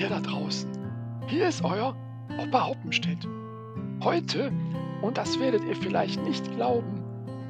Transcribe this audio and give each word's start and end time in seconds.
ihr 0.00 0.08
da 0.08 0.20
draußen. 0.20 0.70
Hier 1.28 1.46
ist 1.46 1.62
euer 1.62 1.94
Opa 2.38 2.68
Hoppenstedt. 2.68 3.28
Heute, 4.02 4.50
und 5.02 5.18
das 5.18 5.38
werdet 5.38 5.62
ihr 5.64 5.76
vielleicht 5.76 6.22
nicht 6.22 6.50
glauben, 6.52 7.04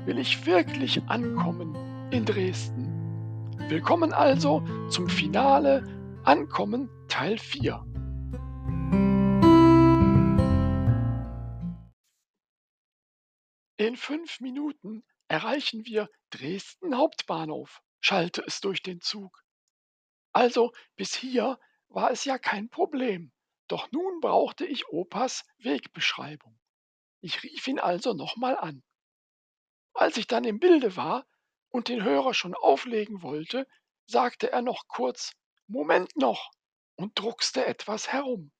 will 0.05 0.19
ich 0.19 0.47
wirklich 0.47 1.01
ankommen 1.07 1.77
in 2.11 2.25
Dresden. 2.25 2.89
Willkommen 3.69 4.13
also 4.13 4.65
zum 4.89 5.09
Finale 5.09 5.87
Ankommen 6.25 6.91
Teil 7.07 7.39
4. 7.39 7.85
In 13.77 13.97
fünf 13.97 14.41
Minuten 14.41 15.05
erreichen 15.29 15.87
wir 15.87 16.11
Dresden 16.31 16.97
Hauptbahnhof, 16.97 17.81
schallte 18.01 18.43
es 18.45 18.61
durch 18.61 18.83
den 18.83 19.01
Zug. 19.01 19.45
Also 20.33 20.73
bis 20.97 21.15
hier 21.15 21.57
war 21.91 22.11
es 22.11 22.25
ja 22.25 22.39
kein 22.39 22.69
Problem, 22.69 23.33
doch 23.69 23.91
nun 23.93 24.21
brauchte 24.21 24.65
ich 24.65 24.89
Opas 24.89 25.45
Wegbeschreibung. 25.59 26.59
Ich 27.21 27.43
rief 27.43 27.67
ihn 27.69 27.79
also 27.79 28.15
nochmal 28.15 28.57
an. 28.57 28.83
Als 29.93 30.17
ich 30.17 30.27
dann 30.27 30.45
im 30.45 30.59
Bilde 30.59 30.97
war 30.97 31.27
und 31.69 31.89
den 31.89 32.03
Hörer 32.03 32.33
schon 32.33 32.55
auflegen 32.55 33.23
wollte, 33.23 33.67
sagte 34.07 34.51
er 34.51 34.63
noch 34.63 34.89
kurz 34.89 35.33
Moment 35.67 36.17
noch 36.17 36.51
und 36.97 37.19
druckste 37.19 37.67
etwas 37.67 38.13
herum. 38.13 38.53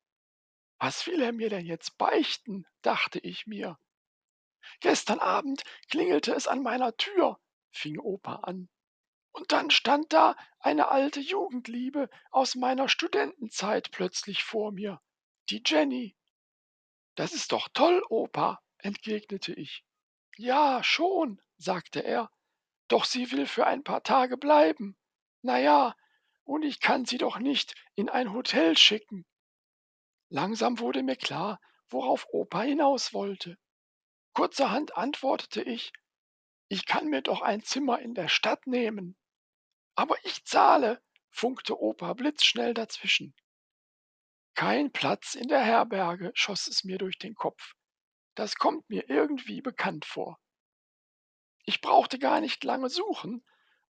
Was 0.79 1.07
will 1.07 1.21
er 1.23 1.33
mir 1.33 1.51
denn 1.51 1.67
jetzt 1.67 1.99
beichten? 1.99 2.67
dachte 2.83 3.19
ich 3.19 3.47
mir. 3.47 3.79
Gestern 4.81 5.19
Abend 5.19 5.63
klingelte 5.91 6.33
es 6.35 6.47
an 6.49 6.63
meiner 6.63 6.97
Tür, 6.97 7.39
fing 7.71 7.99
Opa 7.99 8.37
an. 8.37 8.69
Und 9.33 9.53
dann 9.53 9.71
stand 9.71 10.13
da 10.13 10.37
eine 10.59 10.89
alte 10.89 11.21
Jugendliebe 11.21 12.11
aus 12.31 12.55
meiner 12.55 12.89
Studentenzeit 12.89 13.91
plötzlich 13.93 14.43
vor 14.43 14.73
mir, 14.73 15.01
die 15.49 15.63
Jenny. 15.65 16.17
Das 17.15 17.33
ist 17.33 17.53
doch 17.53 17.69
toll, 17.69 18.03
Opa, 18.09 18.61
entgegnete 18.79 19.53
ich. 19.53 19.85
Ja, 20.37 20.83
schon, 20.83 21.41
sagte 21.59 22.01
er, 22.01 22.31
doch 22.89 23.05
sie 23.05 23.31
will 23.31 23.47
für 23.47 23.67
ein 23.67 23.85
paar 23.85 24.03
Tage 24.03 24.37
bleiben. 24.37 24.97
Na 25.43 25.59
ja, 25.59 25.95
und 26.45 26.65
ich 26.65 26.81
kann 26.81 27.05
sie 27.05 27.19
doch 27.19 27.39
nicht 27.39 27.75
in 27.95 28.09
ein 28.09 28.33
Hotel 28.33 28.77
schicken. 28.77 29.25
Langsam 30.29 30.79
wurde 30.79 31.03
mir 31.03 31.17
klar, 31.17 31.61
worauf 31.89 32.27
Opa 32.33 32.63
hinaus 32.63 33.13
wollte. 33.13 33.59
Kurzerhand 34.33 34.97
antwortete 34.97 35.63
ich, 35.63 35.93
ich 36.69 36.87
kann 36.87 37.09
mir 37.09 37.21
doch 37.21 37.43
ein 37.43 37.63
Zimmer 37.63 37.99
in 38.01 38.15
der 38.15 38.29
Stadt 38.29 38.67
nehmen. 38.67 39.17
Aber 40.01 40.17
ich 40.25 40.47
zahle, 40.47 41.03
funkte 41.29 41.79
Opa 41.79 42.15
blitzschnell 42.15 42.73
dazwischen. 42.73 43.35
Kein 44.55 44.93
Platz 44.93 45.35
in 45.35 45.47
der 45.47 45.61
Herberge, 45.61 46.31
schoss 46.33 46.69
es 46.69 46.85
mir 46.85 46.97
durch 46.97 47.19
den 47.19 47.35
Kopf. 47.35 47.75
Das 48.35 48.55
kommt 48.55 48.89
mir 48.89 49.11
irgendwie 49.11 49.61
bekannt 49.61 50.07
vor. 50.07 50.41
Ich 51.67 51.83
brauchte 51.83 52.19
gar 52.19 52.41
nicht 52.41 52.65
lange 52.65 52.89
suchen 52.89 53.45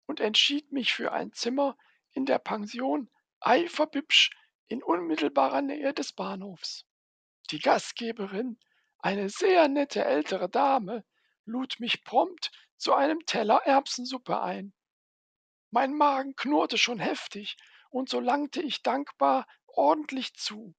und 0.07 0.19
entschied 0.19 0.73
mich 0.73 0.93
für 0.93 1.13
ein 1.13 1.33
Zimmer 1.33 1.79
in 2.11 2.27
der 2.27 2.41
Pension 2.41 3.09
Eiferbübsch 3.39 4.31
in 4.67 4.83
unmittelbarer 4.83 5.63
Nähe 5.63 5.95
des 5.95 6.13
Bahnhofs. 6.13 6.87
Die 7.53 7.61
Gastgeberin, 7.61 8.59
eine 8.99 9.29
sehr 9.29 9.69
nette 9.69 10.05
ältere 10.05 10.49
Dame, 10.49 11.05
lud 11.45 11.79
mich 11.79 12.03
prompt 12.03 12.51
zu 12.77 12.95
einem 12.95 13.25
Teller 13.27 13.63
Erbsensuppe 13.65 14.41
ein. 14.41 14.75
Mein 15.73 15.95
Magen 15.95 16.35
knurrte 16.35 16.79
schon 16.79 16.99
heftig, 16.99 17.57
und 17.91 18.09
so 18.09 18.19
langte 18.19 18.61
ich 18.61 18.83
dankbar 18.83 19.47
ordentlich 19.67 20.35
zu. 20.35 20.75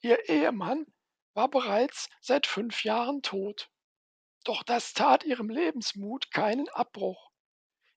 Ihr 0.00 0.28
Ehemann 0.28 0.86
war 1.32 1.48
bereits 1.48 2.08
seit 2.20 2.46
fünf 2.46 2.84
Jahren 2.84 3.22
tot. 3.22 3.70
Doch 4.44 4.62
das 4.62 4.92
tat 4.92 5.24
ihrem 5.24 5.48
Lebensmut 5.48 6.30
keinen 6.30 6.68
Abbruch. 6.68 7.30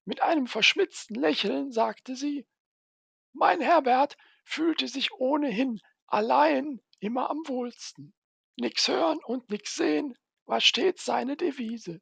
Mit 0.04 0.22
einem 0.22 0.46
verschmitzten 0.46 1.16
Lächeln 1.16 1.70
sagte 1.70 2.16
sie, 2.16 2.46
mein 3.32 3.60
Herbert 3.60 4.16
fühlte 4.44 4.88
sich 4.88 5.12
ohnehin 5.12 5.80
allein 6.06 6.80
immer 6.98 7.30
am 7.30 7.46
wohlsten. 7.46 8.14
Nix 8.56 8.88
hören 8.88 9.18
und 9.22 9.50
nix 9.50 9.74
sehen 9.74 10.16
war 10.46 10.60
stets 10.60 11.04
seine 11.04 11.36
Devise. 11.36 12.00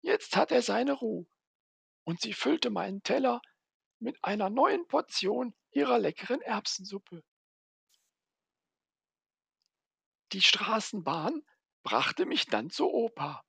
Jetzt 0.00 0.36
hat 0.36 0.52
er 0.52 0.62
seine 0.62 0.92
Ruhe 0.92 1.26
und 2.06 2.20
sie 2.20 2.32
füllte 2.32 2.70
meinen 2.70 3.02
Teller 3.02 3.42
mit 3.98 4.22
einer 4.22 4.48
neuen 4.48 4.86
Portion 4.86 5.54
ihrer 5.72 5.98
leckeren 5.98 6.40
Erbsensuppe. 6.40 7.22
Die 10.32 10.40
Straßenbahn 10.40 11.42
brachte 11.82 12.24
mich 12.24 12.46
dann 12.46 12.70
zur 12.70 12.94
Oper. 12.94 13.42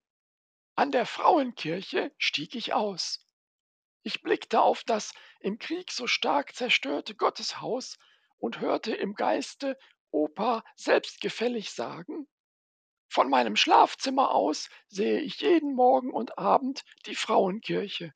An 0.75 0.91
der 0.91 1.05
Frauenkirche 1.05 2.13
stieg 2.17 2.55
ich 2.55 2.73
aus. 2.73 3.25
Ich 4.01 4.21
blickte 4.21 4.61
auf 4.61 4.83
das 4.83 5.13
im 5.39 5.59
Krieg 5.59 5.91
so 5.91 6.07
stark 6.07 6.55
zerstörte 6.55 7.15
Gotteshaus 7.15 7.97
und 8.37 8.59
hörte 8.59 8.95
im 8.95 9.13
Geiste 9.13 9.77
Opa 10.11 10.63
selbstgefällig 10.75 11.71
sagen, 11.71 12.27
von 13.09 13.29
meinem 13.29 13.55
Schlafzimmer 13.55 14.31
aus 14.31 14.69
sehe 14.87 15.21
ich 15.21 15.41
jeden 15.41 15.75
Morgen 15.75 16.11
und 16.11 16.37
Abend 16.37 16.83
die 17.05 17.15
Frauenkirche, 17.15 18.13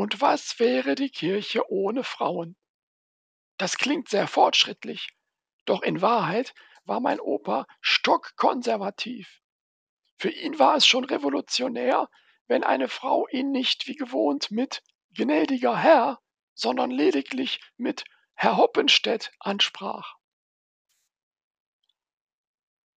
und 0.00 0.22
was 0.22 0.58
wäre 0.58 0.94
die 0.94 1.10
Kirche 1.10 1.70
ohne 1.70 2.04
Frauen? 2.04 2.56
Das 3.58 3.76
klingt 3.76 4.08
sehr 4.08 4.26
fortschrittlich, 4.26 5.10
doch 5.66 5.82
in 5.82 6.00
Wahrheit 6.00 6.54
war 6.84 7.00
mein 7.00 7.20
Opa 7.20 7.66
stockkonservativ. 7.82 9.42
Für 10.16 10.30
ihn 10.30 10.58
war 10.58 10.76
es 10.76 10.86
schon 10.86 11.04
revolutionär, 11.04 12.08
wenn 12.46 12.64
eine 12.64 12.88
Frau 12.88 13.28
ihn 13.28 13.50
nicht 13.50 13.88
wie 13.88 13.94
gewohnt 13.94 14.50
mit 14.50 14.82
gnädiger 15.10 15.76
Herr, 15.76 16.18
sondern 16.54 16.90
lediglich 16.90 17.60
mit 17.76 18.04
Herr 18.32 18.56
Hoppenstedt 18.56 19.30
ansprach. 19.38 20.14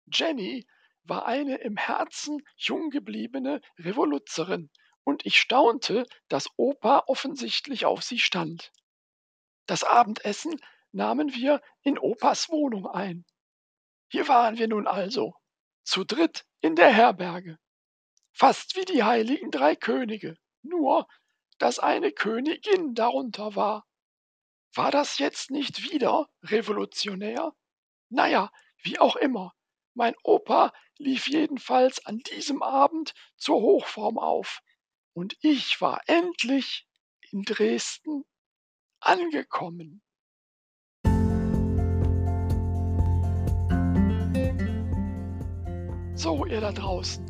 Jenny 0.06 0.66
war 1.04 1.26
eine 1.26 1.58
im 1.58 1.76
Herzen 1.76 2.48
jung 2.56 2.92
gebliebene 2.92 3.60
Revoluzerin, 3.78 4.72
und 5.04 5.26
ich 5.26 5.38
staunte, 5.38 6.06
dass 6.28 6.50
Opa 6.58 7.04
offensichtlich 7.08 7.86
auf 7.86 8.04
sie 8.04 8.20
stand. 8.20 8.72
Das 9.66 9.84
Abendessen 9.84 10.60
nahmen 10.92 11.34
wir 11.34 11.62
in 11.82 11.98
Opas 11.98 12.50
Wohnung 12.50 12.88
ein. 12.88 13.26
Hier 14.10 14.28
waren 14.28 14.58
wir 14.58 14.68
nun 14.68 14.88
also, 14.88 15.36
zu 15.84 16.04
dritt 16.04 16.46
in 16.62 16.76
der 16.76 16.94
Herberge, 16.94 17.58
fast 18.32 18.76
wie 18.76 18.86
die 18.86 19.04
heiligen 19.04 19.52
drei 19.52 19.76
Könige, 19.76 20.38
nur 20.62 21.08
dass 21.58 21.80
eine 21.80 22.12
Königin 22.12 22.94
darunter 22.94 23.56
war. 23.56 23.86
War 24.76 24.92
das 24.92 25.18
jetzt 25.18 25.52
nicht 25.52 25.92
wieder 25.92 26.30
revolutionär? 26.44 27.54
Naja, 28.10 28.52
wie 28.82 29.00
auch 29.00 29.16
immer, 29.16 29.54
mein 29.94 30.16
Opa 30.24 30.74
lief 30.98 31.28
jedenfalls 31.28 32.06
an 32.06 32.20
diesem 32.20 32.64
Abend 32.64 33.14
zur 33.38 33.62
Hochform 33.62 34.18
auf 34.18 34.62
und 35.14 35.38
ich 35.42 35.80
war 35.82 36.02
endlich 36.08 36.88
in 37.32 37.44
Dresden 37.44 38.24
angekommen. 39.00 40.02
So, 46.16 46.46
ihr 46.46 46.62
da 46.62 46.72
draußen, 46.72 47.26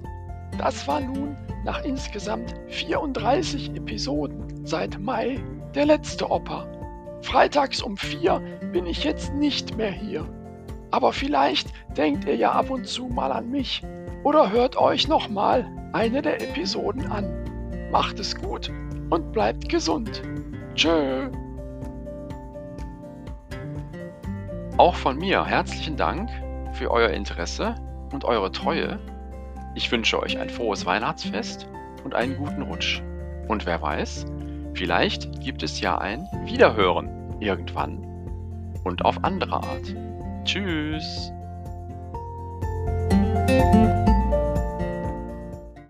das 0.58 0.88
war 0.88 1.00
nun 1.00 1.36
nach 1.64 1.84
insgesamt 1.84 2.54
34 2.68 3.76
Episoden 3.76 4.66
seit 4.66 5.00
Mai 5.00 5.42
der 5.74 5.86
letzte 5.86 6.30
Opa. 6.30 6.68
Freitags 7.22 7.82
um 7.82 7.98
4 7.98 8.40
bin 8.74 8.86
ich 8.86 9.04
jetzt 9.04 9.34
nicht 9.34 9.78
mehr 9.78 9.92
hier. 9.92 10.28
Aber 10.92 11.14
vielleicht 11.14 11.70
denkt 11.96 12.26
ihr 12.26 12.36
ja 12.36 12.52
ab 12.52 12.70
und 12.70 12.88
zu 12.88 13.08
mal 13.08 13.32
an 13.32 13.50
mich 13.50 13.82
oder 14.24 14.52
hört 14.52 14.76
euch 14.76 15.08
nochmal 15.08 15.66
eine 15.94 16.22
der 16.22 16.42
Episoden 16.42 17.10
an. 17.10 17.43
Macht 17.94 18.20
es 18.20 18.36
gut 18.36 18.72
und 19.12 19.32
bleibt 19.34 19.70
gesund. 19.70 20.24
Tschö. 20.74 21.30
Auch 24.78 24.96
von 24.96 25.20
mir 25.20 25.46
herzlichen 25.46 25.96
Dank 25.96 26.28
für 26.74 26.90
euer 26.90 27.10
Interesse 27.12 27.76
und 28.12 28.26
eure 28.26 28.52
Treue. 28.52 28.98
Ich 29.76 29.92
wünsche 29.92 30.20
euch 30.20 30.40
ein 30.40 30.50
frohes 30.50 30.88
Weihnachtsfest 30.88 31.68
und 32.04 32.16
einen 32.16 32.36
guten 32.36 32.64
Rutsch. 32.64 33.04
Und 33.48 33.68
wer 33.68 33.80
weiß, 33.80 34.26
vielleicht 34.74 35.40
gibt 35.42 35.62
es 35.62 35.80
ja 35.80 36.00
ein 36.00 36.28
Wiederhören 36.46 37.36
irgendwann 37.42 38.04
und 38.84 39.06
auf 39.06 39.24
andere 39.24 39.58
Art. 39.58 39.96
Tschüss. 40.46 41.32